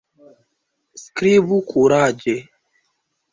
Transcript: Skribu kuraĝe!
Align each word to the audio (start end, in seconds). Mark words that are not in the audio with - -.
Skribu 1.01 1.59
kuraĝe! 1.73 2.35